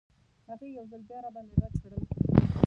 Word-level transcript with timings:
هغې 0.47 0.67
یو 0.77 0.85
ځل 0.91 1.01
بیا 1.09 1.19
راباندې 1.23 1.53
غږ 1.61 1.73
کړل. 1.81 2.03